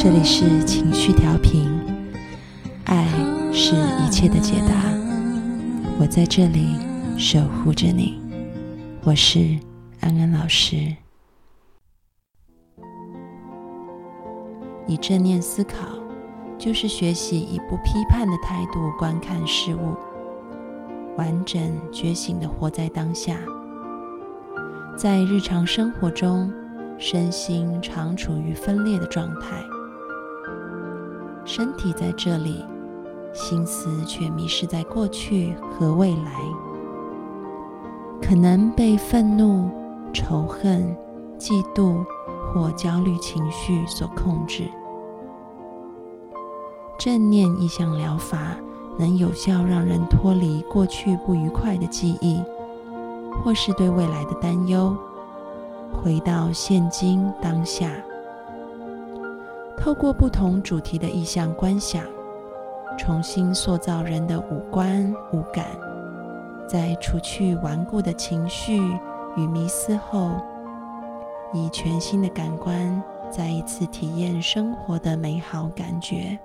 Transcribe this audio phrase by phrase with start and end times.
[0.00, 1.68] 这里是情绪调频，
[2.84, 3.04] 爱
[3.52, 4.72] 是一切的解答。
[5.98, 6.76] 我在这里
[7.18, 8.16] 守护着你，
[9.02, 9.58] 我是
[9.98, 10.94] 安安老师。
[14.86, 15.88] 以正念思考，
[16.56, 19.96] 就是学习以不批判的态度观看事物，
[21.16, 21.60] 完整
[21.90, 23.36] 觉醒的活在当下。
[24.96, 26.52] 在日常生活中，
[26.98, 29.60] 身心常处于分裂的状态。
[31.48, 32.62] 身体在这里，
[33.32, 36.30] 心思却迷失在过去和未来，
[38.20, 39.70] 可能被愤怒、
[40.12, 40.94] 仇恨、
[41.38, 42.04] 嫉妒
[42.52, 44.64] 或焦虑情绪所控制。
[46.98, 48.54] 正念意象疗法
[48.98, 52.42] 能有效让人脱离过去不愉快的记忆，
[53.42, 54.94] 或是对未来的担忧，
[55.94, 57.90] 回到现今当下。
[59.88, 62.04] 透过不同主题的意象观想，
[62.98, 65.64] 重新塑造人的五官五感，
[66.68, 68.82] 在除去顽固的情绪
[69.34, 70.32] 与迷思后，
[71.54, 76.38] 以全新的感官再一次体验生活的美好感觉。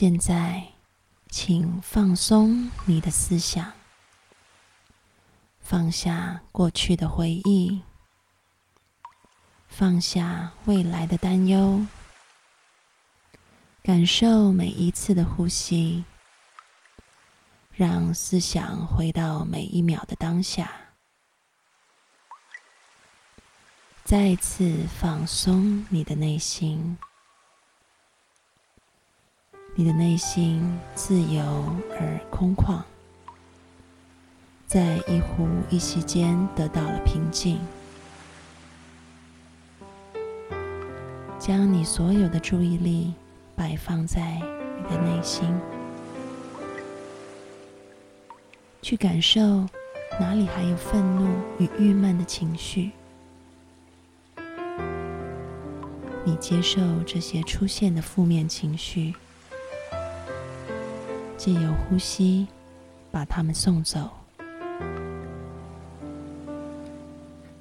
[0.00, 0.66] 现在，
[1.28, 3.70] 请放松你的思想，
[5.60, 7.82] 放下过去的回忆，
[9.68, 11.84] 放下未来的担忧，
[13.82, 16.06] 感受每一次的呼吸，
[17.70, 20.94] 让思想回到每一秒的当下，
[24.02, 26.96] 再次放松你的内心。
[29.80, 31.42] 你的内心自由
[31.98, 32.82] 而空旷，
[34.66, 37.58] 在一呼一吸间得到了平静。
[41.38, 43.14] 将你所有的注意力
[43.56, 44.38] 摆放在
[44.76, 45.48] 你的内心，
[48.82, 49.40] 去感受
[50.20, 51.26] 哪里还有愤怒
[51.58, 52.90] 与郁闷的情绪。
[56.22, 59.14] 你接受这些出现的负面情绪。
[61.40, 62.46] 借由呼吸，
[63.10, 64.10] 把它们送走。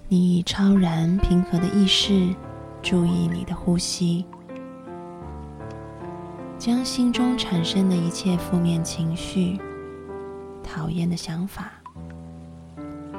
[0.09, 2.35] 你以超然平和的意识，
[2.83, 4.25] 注意你的呼吸，
[6.57, 9.57] 将心中产生的一切负面情绪、
[10.61, 11.71] 讨厌的想法，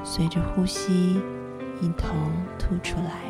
[0.04, 1.18] 随着呼吸
[1.80, 2.14] 一同
[2.58, 3.22] 吐出来。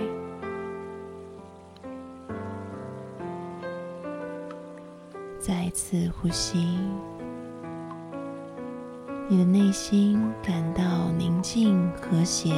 [5.39, 6.77] 再次呼吸。
[9.33, 12.53] 你的内心感到宁静和谐，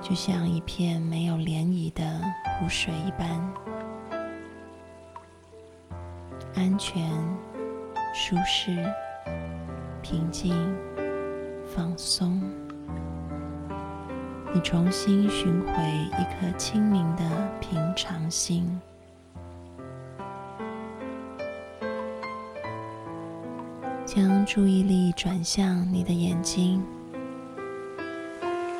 [0.00, 2.02] 就像一片没有涟漪的
[2.58, 3.40] 湖水一般，
[6.56, 7.08] 安全、
[8.12, 8.84] 舒适、
[10.02, 10.52] 平静、
[11.64, 12.42] 放松。
[14.52, 15.72] 你重新寻回
[16.18, 17.22] 一颗清明的
[17.60, 18.76] 平常心。
[24.14, 26.80] 将注意力转向你的眼睛，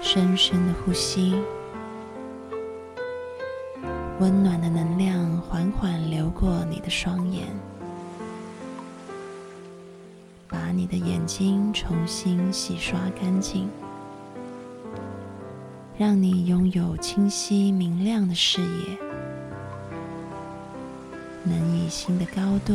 [0.00, 1.34] 深深的呼吸，
[4.20, 7.48] 温暖的能量缓缓流过你的双眼，
[10.46, 13.68] 把你的眼睛重新洗刷干净，
[15.98, 18.96] 让你拥有清晰明亮的视野，
[21.42, 22.72] 能以新的高度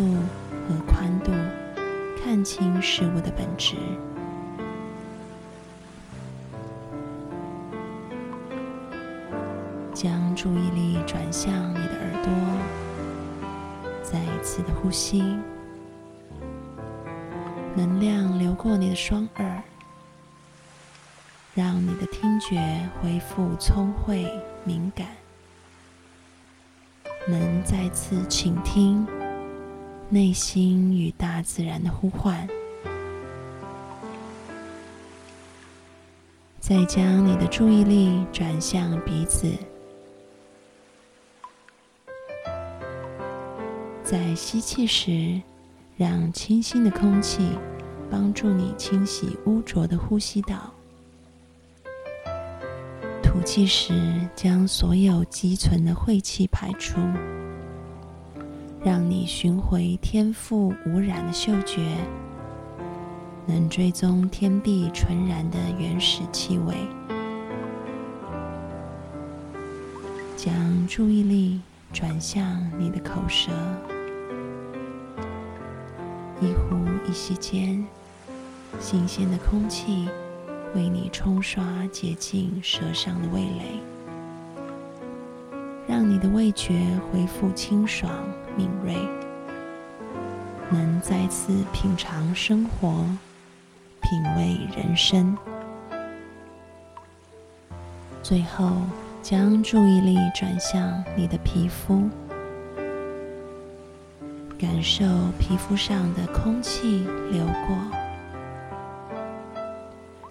[0.67, 1.31] 和宽度。
[2.29, 3.75] 看清事物的本质，
[9.95, 12.31] 将注意力转向你的耳朵，
[14.03, 15.39] 再一次的呼吸，
[17.75, 19.63] 能量流过你的双耳，
[21.55, 24.31] 让你的听觉恢复聪慧
[24.63, 25.07] 敏感，
[27.27, 29.07] 能再次倾听。
[30.11, 32.47] 内心与大自然的呼唤，
[36.59, 39.47] 再将你的注意力转向鼻子，
[44.03, 45.39] 在吸气时，
[45.95, 47.47] 让清新的空气
[48.09, 50.73] 帮助你清洗污浊的呼吸道。
[53.21, 56.99] 吐气时，将所有积存的晦气排出，
[58.81, 61.97] 让你寻回天赋无染的嗅觉，
[63.45, 66.75] 能追踪天地纯然的原始气味。
[70.37, 71.59] 将注意力
[71.91, 72.45] 转向
[72.77, 73.51] 你的口舌，
[76.39, 77.85] 一呼一吸间，
[78.79, 80.07] 新鲜的空气。
[80.75, 83.79] 为你冲刷洁净舌上的味蕾，
[85.87, 86.79] 让你的味觉
[87.11, 88.11] 恢复清爽
[88.55, 88.95] 敏锐，
[90.69, 93.05] 能再次品尝生活，
[94.01, 95.37] 品味人生。
[98.21, 98.71] 最后，
[99.21, 102.09] 将注意力转向你的皮肤，
[104.59, 105.05] 感受
[105.39, 107.77] 皮肤上的空气流过。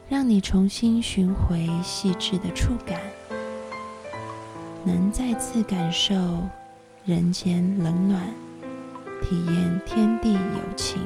[0.08, 2.98] 让你重新寻回细致的触感，
[4.84, 6.14] 能再次感受
[7.04, 8.22] 人间冷暖，
[9.22, 11.00] 体验天地有情。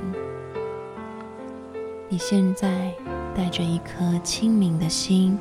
[2.08, 2.92] 你现在
[3.36, 5.38] 带着一颗清明的心，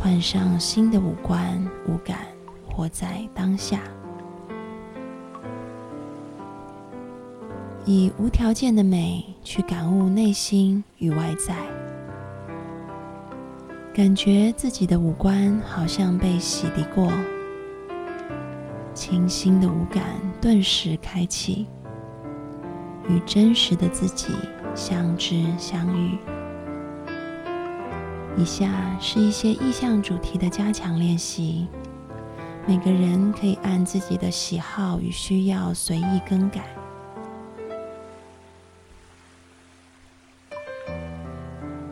[0.00, 2.20] 换上新的五官五感，
[2.66, 3.80] 活在当下，
[7.84, 11.54] 以无条件的美去感悟内心与外在。
[13.92, 17.10] 感觉自己的五官好像被洗涤过，
[19.08, 20.02] 清新的五感
[20.40, 21.68] 顿时开启，
[23.08, 24.34] 与真实的自己
[24.74, 26.18] 相知相遇。
[28.36, 28.68] 以下
[29.00, 31.68] 是一些意象主题的加强练习，
[32.66, 36.66] 每个人可以按自己的喜好与需要随意更改。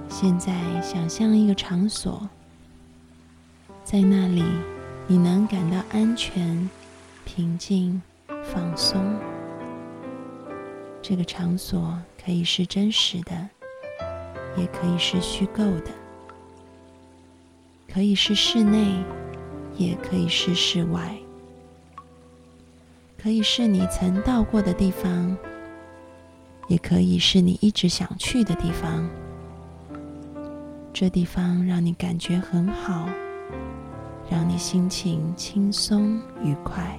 [0.08, 0.52] 现在
[0.82, 2.28] 想象一个场所，
[3.84, 4.42] 在那里
[5.06, 6.68] 你能感到安全、
[7.34, 8.00] 平静、
[8.44, 9.18] 放松。
[11.02, 13.32] 这个场所可以是真实的，
[14.56, 15.90] 也可以是虚构的，
[17.92, 19.02] 可以是室内，
[19.76, 21.12] 也可以是室外，
[23.18, 25.36] 可以是你曾到过的地方，
[26.68, 29.10] 也可以是你一直想去的地方。
[30.92, 33.08] 这地方让你感觉很好，
[34.30, 36.96] 让你心情轻松愉快。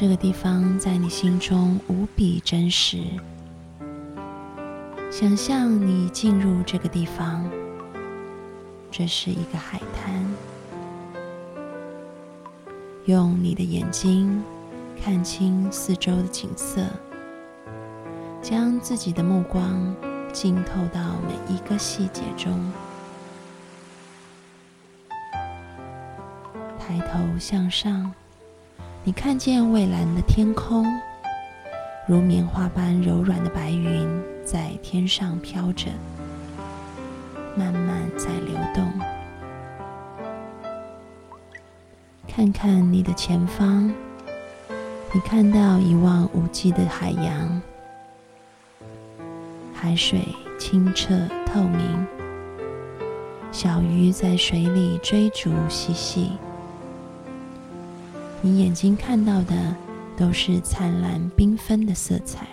[0.00, 3.02] 这个地方在你心中无比真实。
[5.10, 7.44] 想象你进入这个地方，
[8.92, 10.24] 这是一个海滩。
[13.06, 14.40] 用你的眼睛
[15.02, 16.86] 看清四周的景色，
[18.40, 19.92] 将自己的目光。
[20.32, 22.52] 浸透到每一个细节中。
[26.78, 28.12] 抬头向上，
[29.08, 30.84] 你看见蔚蓝的天空，
[32.06, 34.06] 如棉花般柔软的白云
[34.44, 35.86] 在天上飘着，
[37.56, 38.86] 慢慢在流动。
[42.28, 43.90] 看看你的前方，
[45.14, 47.62] 你看到一望无际的海洋。
[49.72, 50.20] 海水
[50.58, 52.06] 清澈透明，
[53.50, 56.32] 小鱼在水里追逐嬉戏。
[58.40, 59.74] 你眼睛看到的
[60.16, 62.46] 都是灿烂缤纷的色彩。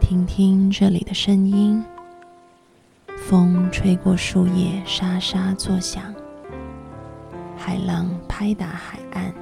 [0.00, 1.82] 听听这里的声音，
[3.16, 6.02] 风吹过树叶，沙沙作响；
[7.56, 9.32] 海浪拍打海岸。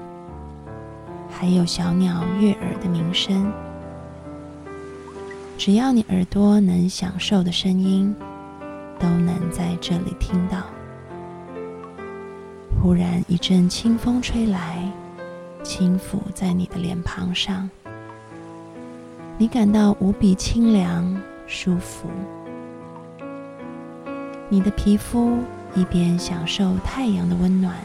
[1.29, 3.53] 还有小鸟悦耳的鸣声，
[5.59, 8.15] 只要你耳朵能享受的声音，
[9.01, 10.59] 都能在这里听到。
[12.83, 14.83] 忽然一阵清风吹来，
[15.63, 17.71] 轻抚在你的脸庞上，
[19.39, 22.09] 你感到无比清凉舒服。
[24.49, 25.39] 你的皮肤
[25.77, 27.77] 一边享受太阳的温暖，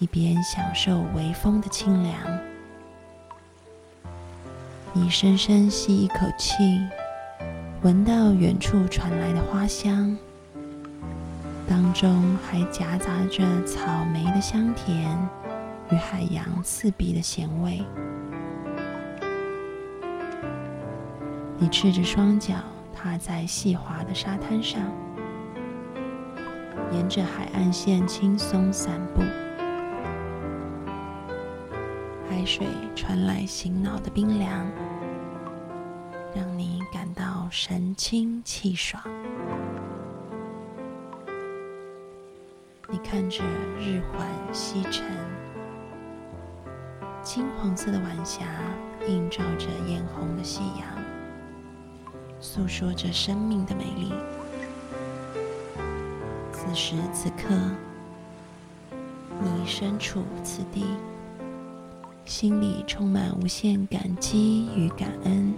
[0.00, 2.14] 一边享受微风的清凉。
[4.92, 6.78] 你深深吸一口气，
[7.80, 10.14] 闻到远处传来的花香，
[11.94, 15.16] 中还夹杂着草莓的香甜
[15.92, 17.80] 与海洋刺鼻的咸味。
[21.56, 22.56] 你赤着双脚
[22.92, 24.82] 踏在细滑的沙滩上，
[26.90, 29.22] 沿着海岸线轻松散步，
[32.28, 34.66] 海水传来醒脑的冰凉，
[36.34, 39.00] 让你感到神清气爽。
[43.04, 43.44] 看着
[43.78, 45.04] 日缓西沉，
[47.22, 48.44] 金黄色的晚霞
[49.06, 50.88] 映照着艳红的夕阳，
[52.40, 54.12] 诉说着生命的美丽。
[56.50, 57.54] 此时此刻，
[59.40, 60.84] 你身处此地，
[62.24, 65.54] 心里充满无限感激与感恩。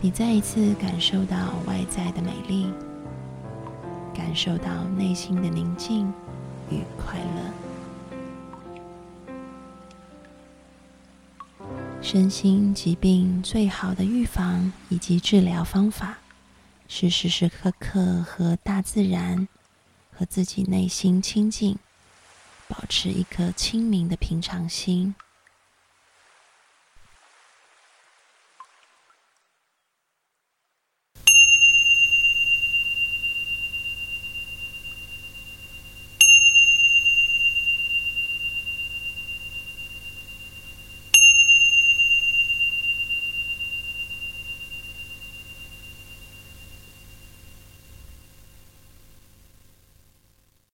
[0.00, 2.70] 你再一次感受到外在的美丽。
[4.14, 6.06] 感受到内心的宁静
[6.70, 7.52] 与快乐。
[12.00, 16.18] 身心疾病最好的预防以及治疗方法，
[16.86, 19.48] 是时时刻刻和大自然、
[20.12, 21.78] 和自己内心亲近，
[22.68, 25.14] 保持一颗清明的平常心。